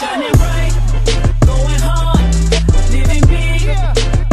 [0.00, 0.72] Shining bright,
[1.44, 2.24] going hard,
[2.90, 3.68] living big,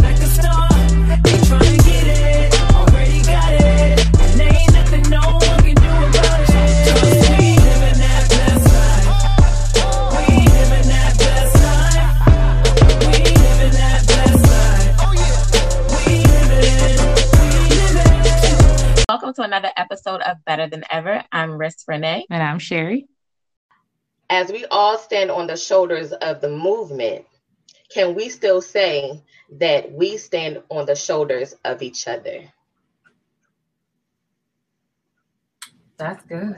[0.02, 0.72] like a star.
[1.12, 4.00] Ain't trying to get it, already got it.
[4.00, 6.88] And there ain't nothing no one can do about it.
[6.88, 9.12] Cause we living that best life.
[10.16, 12.16] We living that best life.
[13.04, 14.96] We living that best life.
[16.00, 16.96] We living,
[17.44, 17.52] we
[17.84, 19.04] living.
[19.10, 21.26] Welcome to another episode of Better Than Ever.
[21.34, 22.26] I'm Riss Renee.
[22.30, 23.10] And I'm Sherry.
[24.30, 27.26] As we all stand on the shoulders of the movement,
[27.90, 32.44] can we still say that we stand on the shoulders of each other?
[35.98, 36.58] That's good.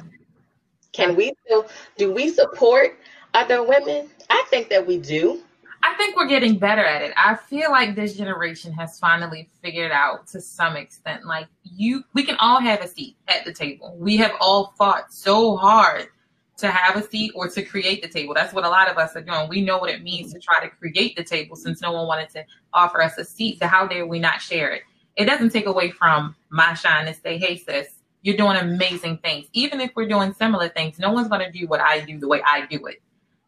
[0.91, 2.99] Can we still do we support
[3.33, 4.09] other women?
[4.29, 5.41] I think that we do.
[5.81, 7.13] I think we're getting better at it.
[7.15, 12.23] I feel like this generation has finally figured out to some extent, like you, we
[12.23, 13.95] can all have a seat at the table.
[13.97, 16.09] We have all fought so hard
[16.59, 18.33] to have a seat or to create the table.
[18.33, 19.49] That's what a lot of us are doing.
[19.49, 22.29] We know what it means to try to create the table since no one wanted
[22.31, 23.59] to offer us a seat.
[23.59, 24.83] So how dare we not share it?
[25.15, 27.87] It doesn't take away from my shine to say, hey sis,
[28.21, 29.47] you're doing amazing things.
[29.53, 32.41] Even if we're doing similar things, no one's gonna do what I do the way
[32.45, 33.01] I do it.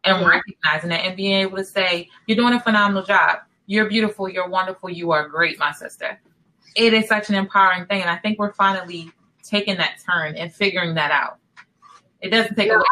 [0.04, 0.28] And Mhm.
[0.28, 3.40] recognizing that and being able to say, you're doing a phenomenal job.
[3.66, 6.20] You're beautiful, you're wonderful, you are great, my sister.
[6.74, 8.00] It is such an empowering thing.
[8.00, 9.12] And I think we're finally
[9.44, 11.38] taking that turn and figuring that out.
[12.22, 12.84] It doesn't take No, away.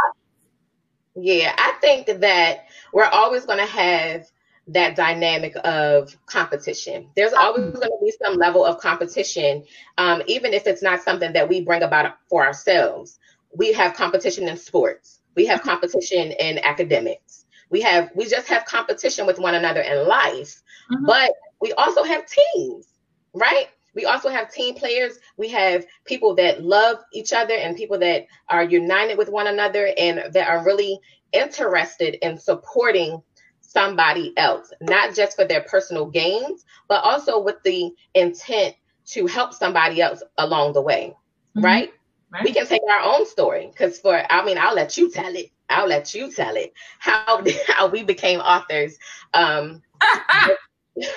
[1.16, 4.26] Yeah, I think that we're always going to have
[4.68, 7.08] that dynamic of competition.
[7.16, 9.64] There's always going to be some level of competition,
[9.98, 13.18] um, even if it's not something that we bring about for ourselves.
[13.56, 15.20] We have competition in sports.
[15.34, 17.46] We have competition in academics.
[17.70, 20.62] We have we just have competition with one another in life.
[20.90, 21.06] Mhm.
[21.06, 22.86] But we also have teams,
[23.34, 23.68] right?
[23.94, 25.18] We also have team players.
[25.36, 29.90] We have people that love each other and people that are united with one another
[29.98, 30.98] and that are really
[31.32, 33.22] interested in supporting
[33.60, 38.74] somebody else, not just for their personal gains, but also with the intent
[39.06, 41.14] to help somebody else along the way,
[41.56, 41.64] Mhm.
[41.64, 41.92] right?
[42.32, 42.44] Right?
[42.44, 45.50] We can take our own story because for I mean I'll let you tell it.
[45.68, 48.98] I'll let you tell it how how we became authors.
[49.34, 49.82] Um,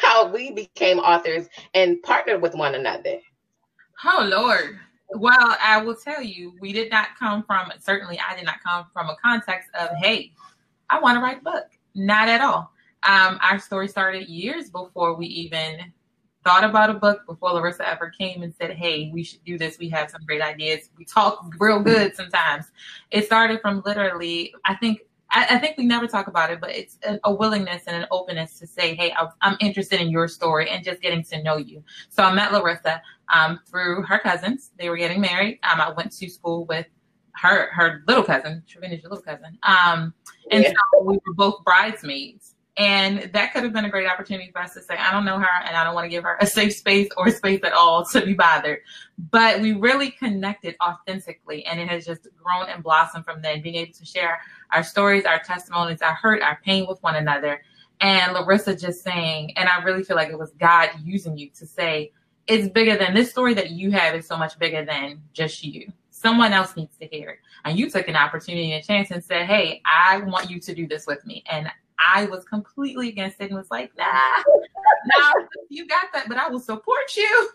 [0.01, 3.19] how we became authors and partnered with one another.
[4.05, 4.79] Oh Lord.
[5.15, 8.85] Well, I will tell you, we did not come from certainly I did not come
[8.91, 10.31] from a context of, hey,
[10.89, 11.65] I want to write a book.
[11.93, 12.71] Not at all.
[13.03, 15.93] Um, our story started years before we even
[16.43, 19.77] thought about a book, before Larissa ever came and said, Hey, we should do this.
[19.77, 20.89] We have some great ideas.
[20.97, 22.71] We talk real good sometimes.
[23.11, 25.01] It started from literally, I think
[25.33, 28.07] I, I think we never talk about it, but it's a, a willingness and an
[28.11, 31.57] openness to say, "Hey, I, I'm interested in your story and just getting to know
[31.57, 33.01] you." So I met Larissa
[33.33, 34.71] um, through her cousins.
[34.77, 35.59] They were getting married.
[35.63, 36.85] Um, I went to school with
[37.35, 40.13] her her little cousin, Trevina's little cousin, um,
[40.51, 40.69] and Yeah.
[40.93, 42.52] so we were both bridesmaids.
[42.75, 45.37] And that could have been a great opportunity for us to say, I don't know
[45.37, 48.03] her and I don't want to give her a safe space or space at all
[48.05, 48.79] to be bothered.
[49.29, 53.75] But we really connected authentically and it has just grown and blossomed from then, being
[53.75, 54.39] able to share
[54.71, 57.61] our stories, our testimonies, our hurt, our pain with one another.
[58.01, 61.67] And Larissa just saying, and I really feel like it was God using you to
[61.67, 62.11] say,
[62.47, 65.91] it's bigger than this story that you have is so much bigger than just you.
[66.09, 67.39] Someone else needs to hear it.
[67.65, 70.75] And you took an opportunity and a chance and said, Hey, I want you to
[70.75, 71.43] do this with me.
[71.49, 71.69] And
[72.05, 75.33] I was completely against it and was like, nah, nah,
[75.69, 77.49] you got that, but I will support you.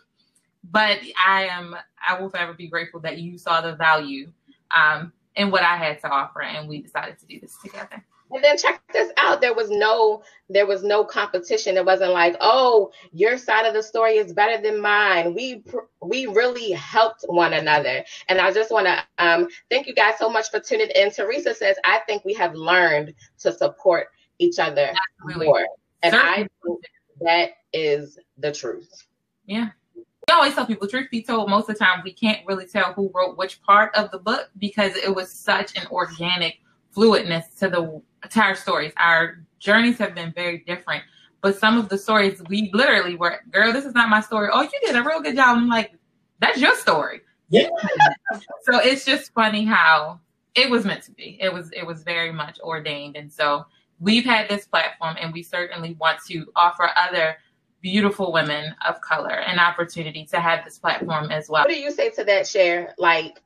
[0.70, 1.76] But I am,
[2.06, 4.30] I will forever be grateful that you saw the value
[4.76, 8.04] um, in what I had to offer, and we decided to do this together.
[8.30, 9.40] And then check this out.
[9.40, 11.76] There was no there was no competition.
[11.76, 15.34] It wasn't like, oh, your side of the story is better than mine.
[15.34, 15.64] We
[16.02, 18.04] we really helped one another.
[18.28, 21.10] And I just want to um, thank you guys so much for tuning in.
[21.10, 25.46] Teresa says, I think we have learned to support each other Really.
[25.46, 25.66] more.
[26.02, 26.80] And I think
[27.20, 29.06] that is the truth.
[29.46, 29.70] Yeah.
[29.96, 30.04] We
[30.34, 33.10] always tell people, truth be told, most of the time we can't really tell who
[33.14, 36.58] wrote which part of the book because it was such an organic
[36.94, 38.92] fluidness to the entire stories.
[38.96, 41.02] Our journeys have been very different.
[41.40, 44.48] But some of the stories we literally were, girl, this is not my story.
[44.52, 45.56] Oh, you did a real good job.
[45.56, 45.92] I'm like,
[46.40, 47.20] that's your story.
[47.48, 47.68] Yeah.
[48.62, 50.20] so it's just funny how
[50.54, 51.38] it was meant to be.
[51.40, 53.16] It was it was very much ordained.
[53.16, 53.66] And so
[54.00, 57.36] we've had this platform and we certainly want to offer other
[57.80, 61.62] beautiful women of color an opportunity to have this platform as well.
[61.62, 62.94] What do you say to that, Share?
[62.98, 63.40] Like,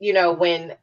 [0.00, 0.74] you know, when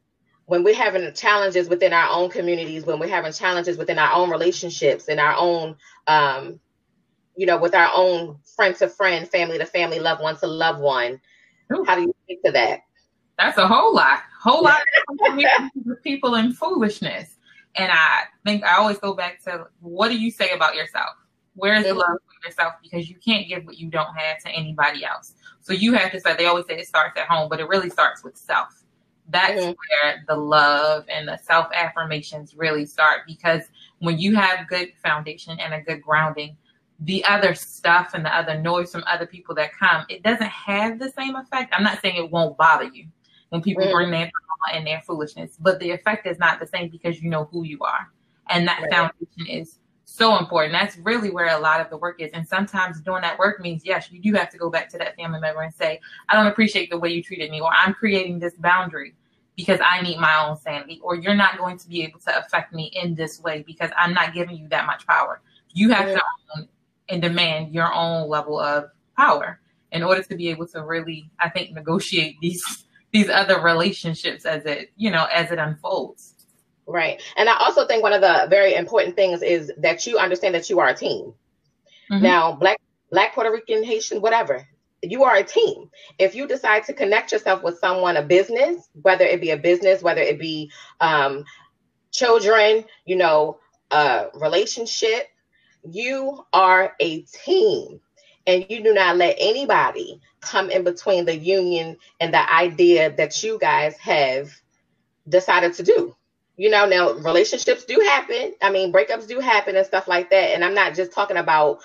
[0.46, 4.30] when we're having challenges within our own communities, when we're having challenges within our own
[4.30, 5.74] relationships and our own,
[6.06, 6.60] um,
[7.34, 10.80] you know, with our own friend to friend, family to family, loved one to loved
[10.80, 11.18] one,
[11.72, 11.84] Ooh.
[11.86, 12.80] how do you speak to that?
[13.38, 14.82] That's a whole lot, whole lot
[15.18, 17.33] of people in foolishness.
[17.76, 21.10] And I think I always go back to what do you say about yourself?
[21.54, 22.74] Where is the love for yourself?
[22.82, 25.34] Because you can't give what you don't have to anybody else.
[25.60, 27.90] So you have to say, they always say it starts at home, but it really
[27.90, 28.84] starts with self.
[29.28, 29.76] That's Mhm.
[29.76, 33.62] where the love and the self affirmations really start because
[33.98, 36.56] when you have good foundation and a good grounding,
[37.00, 40.98] the other stuff and the other noise from other people that come, it doesn't have
[40.98, 41.72] the same effect.
[41.76, 43.06] I'm not saying it won't bother you
[43.48, 43.92] when people Mhm.
[43.92, 44.30] bring their
[44.72, 47.78] and their foolishness, but the effect is not the same because you know who you
[47.80, 48.10] are.
[48.48, 48.90] And that Right.
[48.90, 50.72] foundation is so important.
[50.72, 52.30] That's really where a lot of the work is.
[52.32, 55.16] And sometimes doing that work means, yes, you do have to go back to that
[55.16, 58.38] family member and say, I don't appreciate the way you treated me, or I'm creating
[58.38, 59.14] this boundary
[59.56, 62.72] because I need my own sanity, or you're not going to be able to affect
[62.74, 65.40] me in this way because I'm not giving you that much power.
[65.72, 66.14] You have Yeah.
[66.14, 66.22] to
[66.56, 66.68] own
[67.08, 69.60] and demand your own level of power
[69.92, 72.83] in order to be able to really, I think, negotiate these
[73.14, 76.34] these other relationships as it, you know, as it unfolds.
[76.84, 77.22] Right.
[77.36, 80.68] And I also think one of the very important things is that you understand that
[80.68, 81.32] you are a team.
[82.10, 82.20] Mhm.
[82.20, 82.76] Now, black,
[83.12, 84.66] black, Puerto Rican, Haitian, whatever,
[85.00, 85.90] you are a team.
[86.18, 90.02] If you decide to connect yourself with someone, a business, whether it be a business,
[90.02, 91.44] whether it be um,
[92.10, 93.60] children, you know,
[93.92, 95.28] a relationship,
[95.88, 98.00] you are a team.
[98.46, 103.42] And you do not let anybody come in between the union and the idea that
[103.42, 104.50] you guys have
[105.28, 106.14] decided to do.
[106.56, 108.54] You know, now relationships do happen.
[108.62, 110.54] I mean, breakups do happen and stuff like that.
[110.54, 111.78] And I'm not just talking about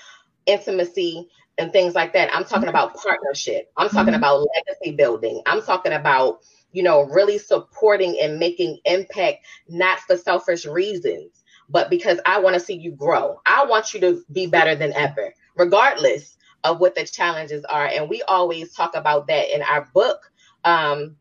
[0.45, 1.27] intimacy
[1.57, 2.33] and things like that.
[2.33, 3.71] I'm talking about partnership.
[3.77, 4.15] I'm talking Mhm.
[4.15, 5.41] about legacy building.
[5.45, 6.39] I'm talking about,
[6.71, 9.39] you know, really supporting and making impact,
[9.69, 13.39] not for selfish reasons, but because I want to see you grow.
[13.45, 17.85] I want you to be better than ever, regardless of what the challenges are.
[17.85, 20.31] And we always talk about that in our book
[20.63, 21.15] um,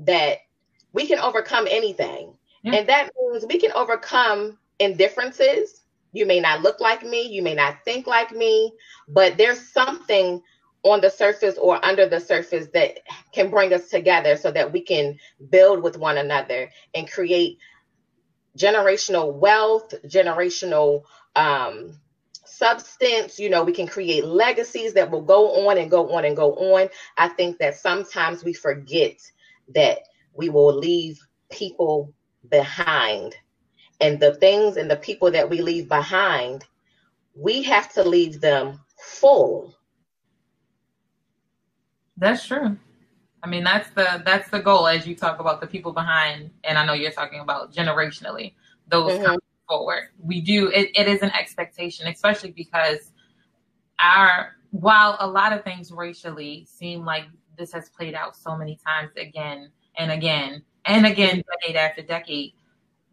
[0.00, 0.38] that
[0.92, 2.34] we can overcome anything.
[2.62, 2.76] Yeah.
[2.76, 5.82] And that means we can overcome indifferences.
[6.12, 8.72] You may not look like me, you may not think like me,
[9.08, 10.42] but there's something
[10.82, 12.98] on the surface or under the surface that
[13.32, 15.18] can bring us together so that we can
[15.50, 17.58] build with one another and create
[18.56, 21.02] generational wealth, generational
[21.36, 21.98] um,
[22.48, 23.38] substance.
[23.38, 26.54] You know, we can create legacies that will go on and go on and go
[26.54, 26.88] on.
[27.16, 29.16] I think that sometimes we forget
[29.74, 29.98] that
[30.34, 31.18] we will leave
[31.50, 32.14] people
[32.48, 33.34] behind.
[34.00, 36.64] And the things and the people that we leave behind,
[37.34, 39.74] we have to leave them full.
[42.16, 42.76] That's true.
[43.42, 46.78] I mean, that's the that's the goal as you talk about the people behind, and
[46.78, 48.54] I know you're talking about generationally
[48.88, 49.38] those Mhm.
[49.68, 50.08] Forward.
[50.20, 53.12] We do it, it is an expectation, especially because
[54.00, 57.24] our while a lot of things racially seem like
[57.56, 62.52] this has played out so many times again and again and again, decade after decade.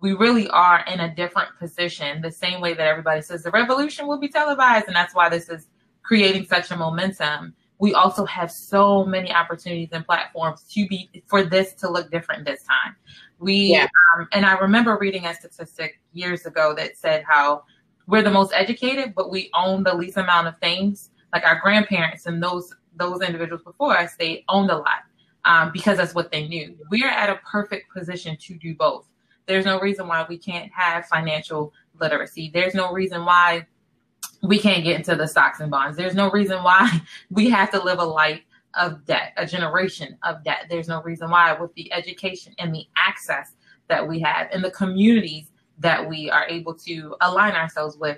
[0.02, 4.08] We really are in a different position, the same way that everybody says the revolution
[4.08, 5.68] will be televised, and that's why this is
[6.04, 11.44] creating such a momentum we also have so many opportunities and platforms to be for
[11.44, 12.96] this to look different this time.
[13.40, 13.88] We Yeah.
[14.16, 17.64] um, and I remember reading a statistic years ago that said how
[18.08, 21.10] we're the most educated, but we own the least amount of things.
[21.34, 25.04] Like our grandparents and those those individuals before us, they owned a lot
[25.44, 26.78] um, because that's what they knew.
[26.90, 29.08] We are at a perfect position to do both.
[29.46, 32.52] There's no reason why we can't have financial literacy.
[32.54, 33.68] There's no reason why
[34.44, 35.98] we can't get into the stocks and bonds.
[35.98, 38.42] There's no reason why we have to live a life
[38.78, 40.66] of debt, a generation of debt.
[40.70, 43.54] There's no reason why, with the education and the access
[43.88, 48.18] that we have and the communities that we are able to align ourselves with,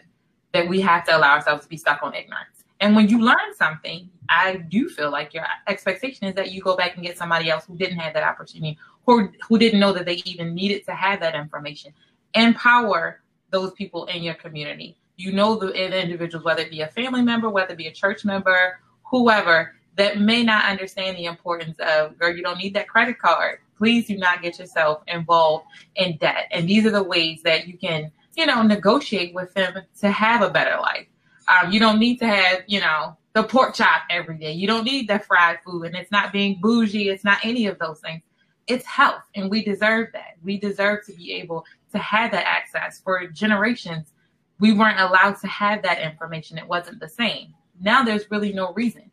[0.54, 2.64] that we have to allow ourselves to be stuck on ignorance.
[2.80, 6.78] And when you learn something, I do feel like your expectation is that you go
[6.78, 10.06] back and get somebody else who didn't have that opportunity or who didn't know that
[10.06, 11.94] they even needed to have that information.
[12.36, 17.22] Empower those people in your community you know the individuals, whether it be a family
[17.22, 22.18] member, whether it be a church member, whoever, that may not understand the importance of,
[22.18, 23.60] girl, you don't need that credit card.
[23.78, 26.48] Please do not get yourself involved in debt.
[26.52, 30.42] And these are the ways that you can, you know, negotiate with them to have
[30.42, 31.08] a better life.
[31.48, 34.52] Um, you don't need to have, you know, the pork chop every day.
[34.52, 35.84] You don't need that fried food.
[35.84, 37.10] And it's not being bougie.
[37.10, 38.22] It's not any of those things.
[38.68, 39.24] It's health.
[39.36, 40.38] And we deserve that.
[40.44, 44.12] We deserve to be able to have that access for generations
[44.60, 46.58] we weren't allowed to have that information.
[46.58, 47.54] It wasn't the same.
[47.80, 49.12] Now there's really no reason.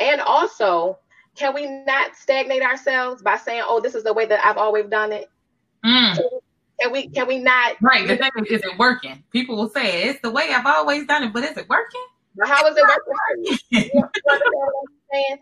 [0.00, 0.98] And also,
[1.36, 4.86] can we not stagnate ourselves by saying, "Oh, this is the way that I've always
[4.86, 5.30] done it"?
[5.84, 6.22] Mm,
[6.80, 7.08] Can we?
[7.08, 7.76] Can we not?
[7.82, 8.06] right.
[8.08, 9.24] The thing is, is it working?
[9.32, 12.02] People will say it's the way I've always done it, but is it working?
[12.44, 13.58] How is it working for you?
[13.92, 14.02] You
[14.32, 15.38] understand what I'm saying?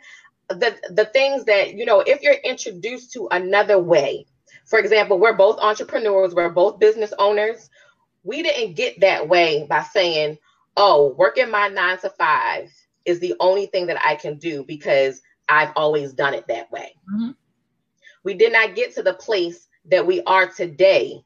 [0.51, 4.27] The the things that you know, if you're introduced to another way,
[4.67, 7.71] For example, we're both entrepreneurs, we're both business owners.
[8.25, 10.39] We didn't get that way by saying,
[10.77, 12.71] oh, working my nine to five
[13.07, 16.97] is the only thing that I can do because I've always done it that way.
[17.09, 17.31] hmm
[18.25, 21.25] We did not get to the place that we are today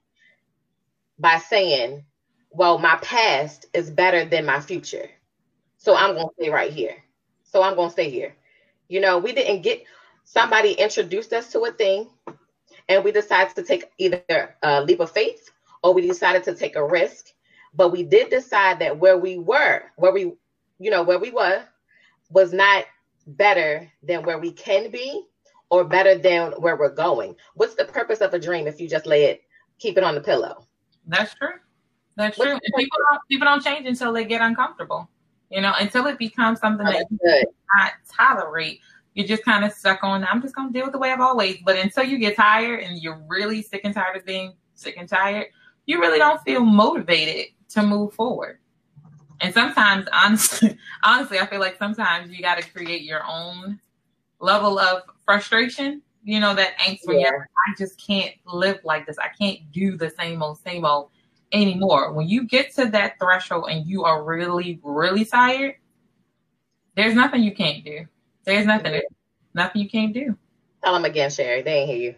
[1.19, 2.05] by saying,
[2.51, 5.11] well, my past is better than my future.
[5.79, 6.97] So I'm going to stay right here.
[7.45, 8.37] So I'm going to stay here.
[8.89, 9.85] You know, we didn't get
[10.25, 12.09] somebody introduced us to a thing
[12.89, 15.51] and we decided to take either a leap of faith
[15.83, 17.27] or we decided to take a risk.
[17.75, 20.33] But we did decide that where we were, where we,
[20.79, 21.65] you know, where we were
[22.31, 22.85] was not
[23.27, 25.25] better than where we can be
[25.71, 27.35] or better than where we're going.
[27.55, 29.43] What's the purpose of a dream if you just lay it,
[29.79, 30.67] keep it on the pillow?
[31.07, 31.55] That's true.
[32.17, 32.61] That's What's true.
[32.77, 35.09] People don't people don't change until they get uncomfortable.
[35.51, 37.47] You know, until it becomes something that you Good.
[37.79, 38.81] not tolerate.
[39.15, 40.25] You're just kind of stuck on.
[40.25, 41.59] I'm just gonna deal with the way I've always.
[41.65, 45.09] But until you get tired and you're really sick and tired of being sick and
[45.09, 45.47] tired,
[45.87, 48.59] you really don't feel motivated to move forward.
[49.41, 53.81] And sometimes, honestly, honestly, I feel like sometimes you got to create your own
[54.41, 56.03] level of frustration.
[56.25, 57.29] You know that angst when Yeah.
[57.31, 59.17] you're like, I just can't live like this.
[59.19, 61.11] I can't do the same old, same old
[61.53, 62.13] anymore.
[62.13, 65.77] When you get to that threshold and you are really, really tired,
[66.97, 68.07] there's nothing you can't do.
[68.45, 69.01] There's nothing,
[69.55, 70.37] nothing you can't do.
[70.83, 71.63] Tell them again, Sherry.
[71.63, 72.15] They ain't hear you.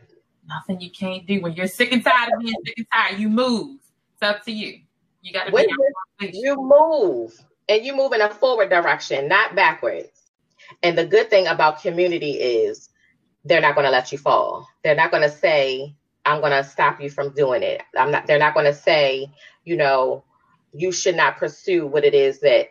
[0.49, 1.41] Nothing you can't do.
[1.41, 3.79] When you're sick and tired of being sick and tired, you move.
[4.15, 4.81] It's up to you.
[5.23, 5.75] You got to When be
[6.21, 7.33] you- move
[7.69, 10.09] and you move in a forward direction, not backwards.
[10.83, 12.89] And the good thing about community is
[13.45, 14.69] they're not going to let you fall.
[14.85, 15.95] They're not going to say,
[16.27, 17.83] I'm going to stop you from doing it.
[17.97, 19.29] I'm not, they're not going to say,
[19.65, 20.25] you know,
[20.73, 22.69] you should not pursue what it is that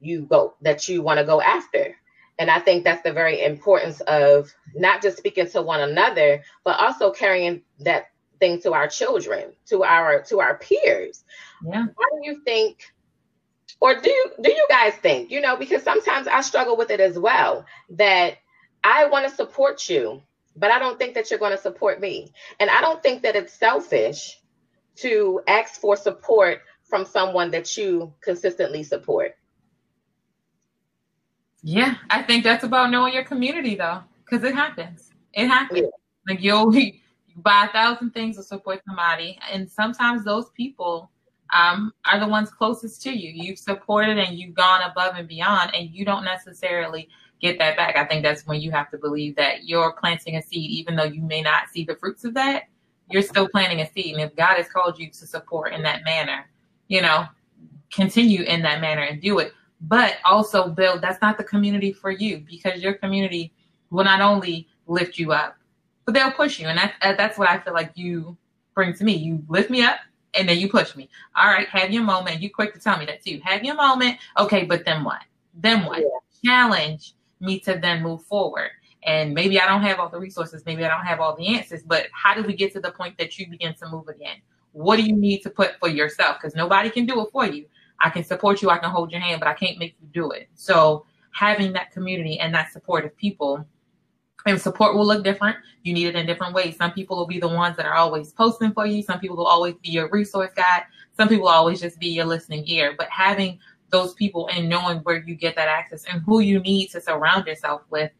[0.00, 1.96] you go, that you want to go after.
[2.38, 6.80] And I think that's the very importance of not just speaking to one another, but
[6.80, 8.06] also carrying that
[8.42, 11.16] thing to our children, to our, to our peers
[11.64, 11.86] Yeah.
[11.98, 12.72] why do you think
[13.80, 17.00] or do you do you guys think you know because sometimes i struggle with it
[17.00, 18.30] as well that
[18.84, 20.22] i want to support you
[20.62, 23.36] but i don't think that you're going to support me and i don't think that
[23.36, 24.20] it's selfish
[24.96, 26.56] to ask for support
[26.90, 29.30] from someone that you consistently support
[31.62, 35.10] Yeah, I think that's about knowing your community though, because it happens.
[35.32, 35.80] It happens.
[35.82, 36.32] Yeah.
[36.34, 36.92] Like you'll you
[37.36, 41.10] buy a thousand things to support somebody, and sometimes those people
[41.52, 43.30] um, are the ones closest to you.
[43.30, 47.08] You've supported and you've gone above and beyond, and you don't necessarily
[47.40, 47.96] get that back.
[47.96, 51.04] I think that's when you have to believe that you're planting a seed, even though
[51.04, 52.64] you may not see the fruits of that.
[53.10, 56.04] You're still planting a seed, and if God has called you to support in that
[56.04, 56.48] manner,
[56.88, 57.26] you know,
[57.92, 62.10] continue in that manner and do it but also build that's not the community for
[62.10, 63.52] you because your community
[63.90, 65.56] will not only lift you up
[66.04, 68.36] but they'll push you and that, uh, that's what i feel like you
[68.74, 69.14] bring to me.
[69.14, 69.98] You lift me up
[70.34, 71.08] and then you push me.
[71.36, 72.40] All right have your moment.
[72.40, 73.40] You quick to tell me that too.
[73.44, 74.18] Have your moment.
[74.38, 75.22] Okay but then what?
[75.54, 76.02] Then what?
[76.44, 78.70] Challenge me to then move forward.
[79.04, 80.64] And maybe i don't have all the resources.
[80.64, 83.18] Maybe i don't have all the answers but how do we get to the point
[83.18, 84.36] that you begin to move again?
[84.72, 86.38] What do you need to put for yourself?
[86.40, 87.66] Because nobody can do it for you.
[88.00, 90.30] I can support you, I can hold your hand, but I can't make you do
[90.32, 90.48] it.
[90.54, 93.64] So having that community and that support of people,
[94.46, 95.56] and support will look different.
[95.82, 96.76] You need it in different ways.
[96.76, 99.02] Some people will be the ones that are always posting for you.
[99.02, 100.84] Some people will always be your resource guide.
[101.16, 102.94] Some people will always just be your listening ear.
[102.96, 103.58] But having
[103.90, 107.46] those people and knowing where you get that access and who you need to surround
[107.46, 108.10] yourself with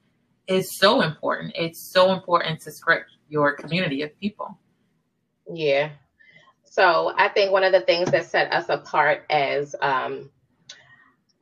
[0.47, 1.53] is so important.
[1.57, 4.59] It's so important to script your community of people.
[5.53, 5.91] Yeah.
[6.65, 10.31] So I think one of the things that set us apart as um,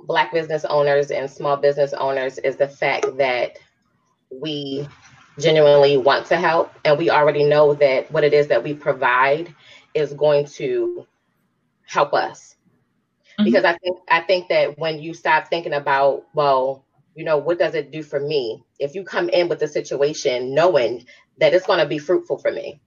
[0.00, 3.58] Black business owners and small business owners is the fact that
[4.30, 4.88] we
[5.38, 9.54] genuinely want to help and we already know that what it is that we provide
[9.94, 11.06] is going to
[11.87, 12.56] help us.
[13.38, 13.44] Mhm.
[13.44, 16.84] Because I think I think that when you stop thinking about, well,
[17.14, 18.62] you know, what does it do for me?
[18.78, 21.06] If you come in with the situation knowing
[21.38, 22.80] that it's going to be fruitful for me,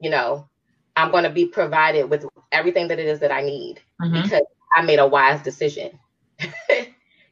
[0.00, 0.48] you know,
[0.96, 4.22] I'm going to be provided with everything that it is that I need Mhm.
[4.22, 4.42] because
[4.76, 5.98] I made a wise decision.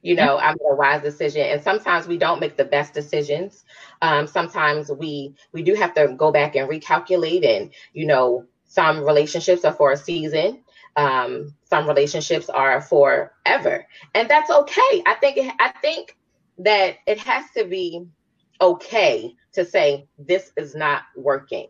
[0.02, 3.64] you know, I made a wise decision, and sometimes we don't make the best decisions.
[4.00, 9.04] Um, sometimes we we do have to go back and recalculate, and you know, some
[9.04, 10.62] relationships are for a season.
[10.96, 15.02] Um, some relationships are forever, and that's okay.
[15.06, 16.16] I think it, I think
[16.58, 18.06] that it has to be
[18.60, 21.68] okay to say this is not working.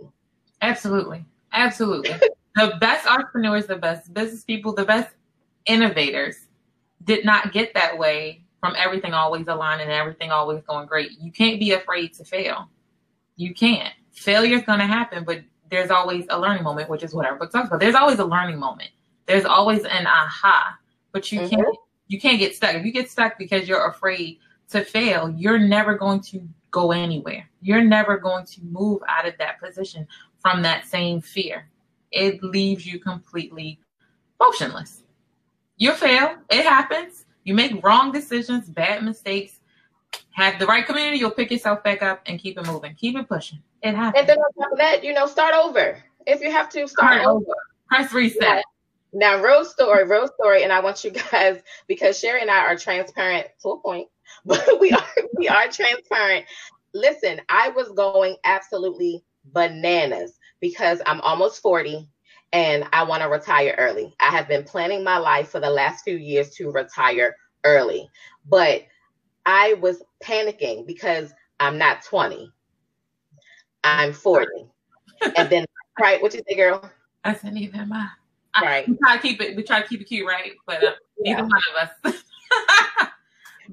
[0.60, 1.24] Absolutely.
[1.52, 2.10] Absolutely.
[2.56, 5.14] the best entrepreneurs, the best business people, the best
[5.66, 6.47] innovators
[7.04, 11.12] did not get that way from everything always aligning and everything always going great.
[11.20, 12.68] You can't be afraid to fail.
[13.36, 13.94] You can't.
[14.12, 17.36] failure is going to happen, but there's always a learning moment, which is what our
[17.36, 17.78] book talks about.
[17.78, 18.90] There's always a learning moment.
[19.26, 20.76] There's always an aha,
[21.12, 21.50] but you Mhm.
[21.50, 21.76] can't
[22.08, 22.74] you can't get stuck.
[22.74, 24.38] If you get stuck because you're afraid
[24.70, 27.48] to fail, you're never going to go anywhere.
[27.60, 30.08] You're never going to move out of that position
[30.40, 31.68] from that same fear.
[32.10, 33.78] It leaves you completely
[34.40, 35.02] motionless.
[35.78, 36.36] You fail.
[36.50, 37.24] It happens.
[37.44, 39.60] You make wrong decisions, bad mistakes.
[40.32, 42.94] Have the right community, you'll pick yourself back up and keep it moving.
[42.94, 43.60] Keep it pushing.
[43.82, 44.20] It happens.
[44.20, 46.02] And then on top of that, you know, start over.
[46.26, 47.38] If you have to, start Start over.
[47.38, 47.54] over.
[47.88, 48.42] Press reset.
[48.42, 48.62] Yeah.
[49.12, 52.76] Now, real story, real story, and I want you guys because Sherry and I are
[52.76, 54.08] transparent to a point,
[54.44, 55.06] but we are
[55.36, 56.44] we are transparent.
[56.94, 62.08] Listen, I was going absolutely bananas because I'm almost 40
[62.52, 64.14] and I want to retire early.
[64.20, 68.08] I have been planning my life for the last few years to retire early,
[68.48, 68.82] but
[69.46, 72.52] I was panicking because I'm not 20.
[73.84, 74.46] I'm 40.
[75.36, 75.64] And then,
[76.00, 76.90] right, what you say, girl?
[77.24, 78.08] I said neither am I.
[78.60, 78.88] Right.
[78.88, 79.56] We try to keep it.
[79.56, 80.52] We try to keep it cute, right?
[80.66, 81.48] But uh, neither Yeah.
[81.48, 82.22] one of us.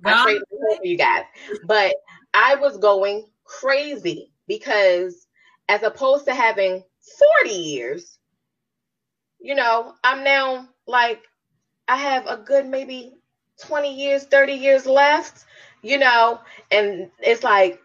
[0.05, 0.24] I Gone.
[0.24, 1.24] trade the world for you guys.
[1.63, 1.96] But
[2.34, 5.27] I was going crazy because
[5.70, 6.84] as opposed to having
[7.44, 8.20] 40 years,
[9.39, 11.21] you know, I'm now like
[11.87, 13.13] I have a good maybe
[13.61, 15.45] 20 years, 30 years left,
[15.81, 16.39] you know,
[16.71, 17.79] and it's like,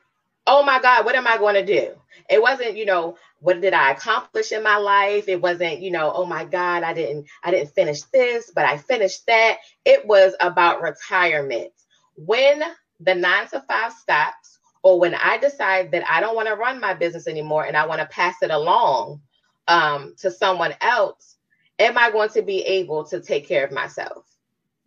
[0.47, 1.95] oh my God, what am I going to do?
[2.29, 5.29] It wasn't, you know, what did I accomplish in my life?
[5.29, 8.79] It wasn't, you know, oh my God, I didn't, I didn't finish this, but I
[8.79, 9.59] finished that.
[9.85, 11.73] It was about retirement.
[12.17, 12.63] When
[13.01, 16.81] the nine to five stops, or when I decide that I don't want to run
[16.81, 19.21] my business anymore and I want to pass it along
[19.69, 21.37] um, to someone else,
[21.81, 24.25] am I going to be able to take care of myself?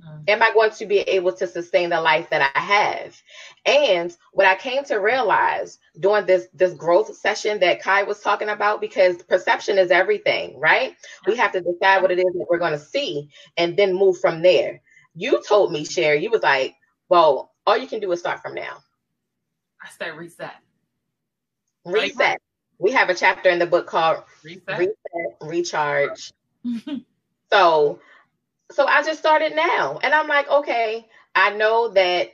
[0.02, 0.30] Mm.
[0.30, 3.22] Am I going to be able to sustain the life that I have?
[3.66, 8.50] And what I came to realize during this this growth session that Kai was talking
[8.50, 10.96] about, because perception is everything, right?
[11.26, 14.20] We have to decide what it is that we're going to see and then move
[14.20, 14.82] from there.
[15.16, 16.76] You told me, Sherry, you was like,
[17.10, 18.78] well, all you can do is start from now.
[19.82, 20.56] I said reset.
[21.86, 22.42] Reset.
[22.80, 24.80] We have a chapter in the book called Reset.
[24.80, 24.96] Reset,
[25.42, 26.32] Recharge.
[27.52, 27.94] So
[28.72, 30.00] so I just started now.
[30.04, 32.32] And I'm like, okay, I know that,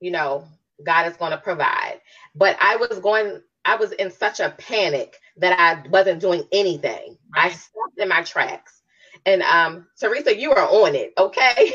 [0.00, 0.44] you know,
[0.84, 2.00] God is going to provide.
[2.34, 7.16] But I was going, I was in such a panic that I wasn't doing anything.
[7.34, 8.82] I stopped in my tracks.
[9.26, 11.72] And um, Teresa, you are on it, okay?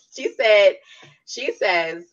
[0.16, 0.74] she said,
[1.26, 2.04] she says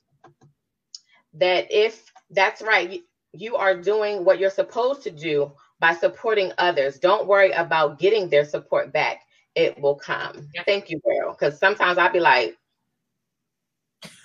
[1.35, 2.99] that if that's right, you,
[3.33, 6.99] you are doing what you're supposed to do by supporting others.
[6.99, 9.21] Don't worry about getting their support back.
[9.55, 10.49] It will come.
[10.53, 10.63] Yeah.
[10.65, 11.33] Thank you, girl.
[11.33, 12.57] Because sometimes I'll be like,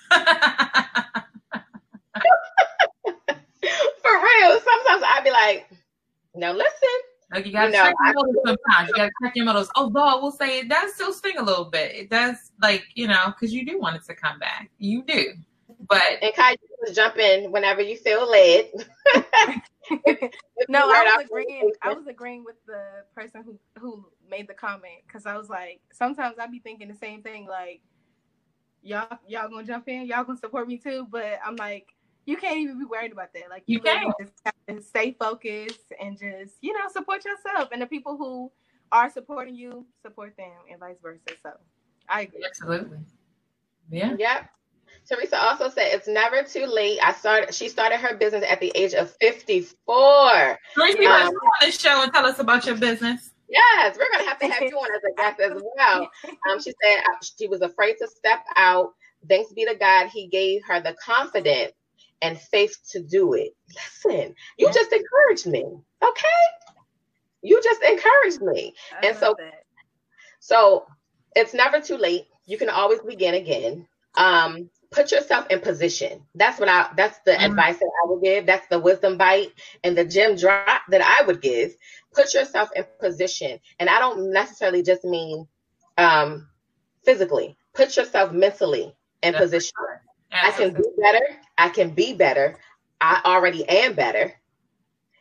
[0.09, 0.19] for
[4.13, 4.59] real.
[4.59, 5.69] Sometimes I'll be like,
[6.35, 6.71] no, listen.
[7.31, 8.89] like you gotta You know, check your motives sometimes.
[8.89, 9.69] You gotta check your motives.
[9.75, 11.95] Although I will say it does still sting a little bit.
[11.95, 14.69] It does like, you know, because you do want it to come back.
[14.77, 15.33] You do.
[15.87, 16.55] But And Kai,
[16.93, 18.69] jump in whenever you feel led.
[20.05, 21.71] If no, I was agreeing.
[21.81, 25.81] I was agreeing with the person who who made the comment because I was like,
[25.91, 27.47] sometimes I'd be thinking the same thing.
[27.47, 27.81] Like,
[28.81, 31.07] y'all y'all gonna jump in, y'all gonna support me too.
[31.09, 31.87] But I'm like,
[32.25, 33.49] you can't even be worried about that.
[33.49, 37.69] Like, you, You really just have to stay focused and just you know support yourself
[37.71, 38.51] and the people who
[38.91, 41.21] are supporting you, support them, and vice versa.
[41.41, 41.51] So,
[42.07, 42.43] I agree.
[42.45, 42.99] absolutely.
[43.89, 44.15] Yeah.
[44.17, 44.49] Yep.
[45.09, 46.99] Teresa also said it's never too late.
[47.03, 47.53] I started.
[47.53, 50.59] She started her business at the age of fifty-four.
[50.75, 53.31] Teresa, you want Um, to come on this show and tell us about your business?
[53.49, 56.09] Yes, we're gonna have to have you on as a guest as well.
[56.49, 58.93] Um, she said uh, she was afraid to step out.
[59.29, 61.73] Thanks be to God, He gave her the confidence
[62.21, 63.51] and faith to do it.
[63.75, 65.63] Listen, you just encouraged me,
[66.01, 66.43] okay?
[67.41, 68.73] You just encouraged me.
[69.01, 69.63] I And so- that.
[70.39, 70.85] So
[71.35, 72.25] it's never too late.
[72.45, 73.87] You can always begin again.
[74.15, 76.23] Um, put yourself in position.
[76.35, 77.45] That's what I that's the Mhm.
[77.45, 78.45] advice that I would give.
[78.45, 79.51] That's the wisdom bite
[79.83, 81.75] and the gem drop that I would give.
[82.13, 83.59] Put yourself in position.
[83.79, 85.47] And I don't necessarily just mean
[85.97, 86.47] um
[87.03, 87.57] physically.
[87.73, 89.73] Put yourself mentally in That's position.
[90.31, 91.25] I can do better.
[91.57, 92.57] I can be better.
[93.01, 94.33] I already am better.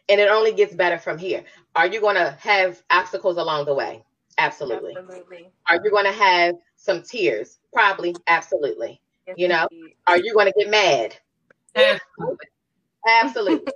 [0.09, 1.45] And it only gets better from here.
[1.75, 4.05] Are you going to have obstacles along the way?
[4.39, 4.97] Absolutely.
[4.97, 5.53] Absolutely.
[5.69, 7.59] Are you going to have some tears?
[7.73, 8.15] Probably.
[8.27, 9.01] Absolutely.
[9.27, 9.67] Yes, You know?
[9.71, 9.95] indeed.
[10.07, 11.17] Are you going to get mad?
[11.75, 12.47] Absolutely.
[13.09, 13.73] Absolutely.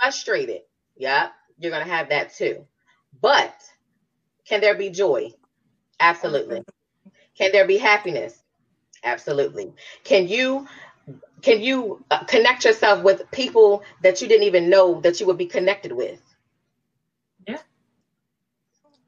[0.00, 0.62] Frustrated?
[0.96, 1.32] Yep.
[1.58, 2.66] You're going to have that too.
[3.20, 3.54] But
[4.46, 5.30] can there be joy?
[6.00, 6.62] Absolutely.
[7.36, 8.42] Can there be happiness?
[9.04, 9.72] Absolutely.
[10.04, 10.66] Can you
[11.42, 15.38] can you uh, connect yourself with people that you didn't even know that you would
[15.38, 16.20] be connected with?
[17.46, 17.58] Yeah.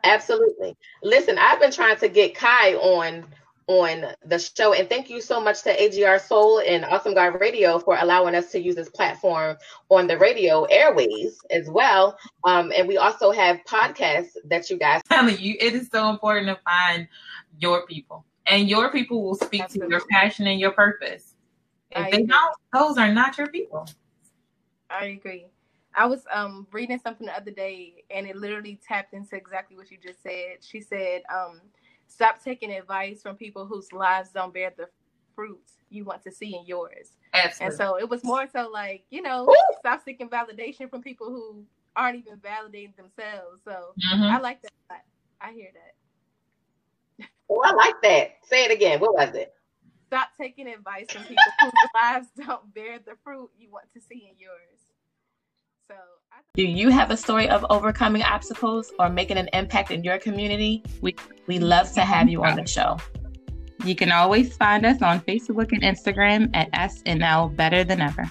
[0.04, 0.76] Absolutely.
[1.02, 3.26] Listen, I've been trying to get Kai on
[3.68, 7.78] on the show, and thank you so much to AGR Soul and Awesome God Radio
[7.78, 9.56] for allowing us to use this platform
[9.88, 12.16] on the radio airways as well.
[12.44, 15.00] Um, and we also have podcasts that you guys.
[15.10, 17.08] telling you, it is so important to find
[17.58, 19.88] your people, and your people will speak Absolutely.
[19.88, 21.34] to your passion and your purpose.
[21.90, 22.26] If I they agree.
[22.26, 23.88] don't, those are not your people.
[24.90, 25.46] I agree.
[25.96, 29.90] I was um reading something the other day and it literally tapped into exactly what
[29.90, 30.58] you just said.
[30.60, 31.60] She said, um,
[32.08, 34.88] stop taking advice from people whose lives don't bear the
[35.34, 37.12] fruits you want to see in yours.
[37.60, 39.54] And so it was more so like, you know, Ooh.
[39.80, 41.64] stop seeking validation from people who
[41.94, 43.62] aren't even validating themselves.
[43.64, 44.30] So Mhm.
[44.30, 44.72] I like that.
[44.90, 45.02] a lot.
[45.40, 47.26] I hear that.
[47.48, 48.38] Oh, I like that.
[48.44, 49.00] Say it again.
[49.00, 49.54] What was it?
[50.08, 54.28] Stop taking advice from people whose lives don't bear the fruit you want to see
[54.30, 54.80] in yours.
[55.88, 56.15] So I
[56.54, 60.82] Do you have a story of overcoming obstacles or making an impact in your community?
[61.02, 61.14] We
[61.46, 62.96] we love to have you on the show.
[63.84, 68.24] You can always find us on Facebook and Instagram at SNL Better Than Ever.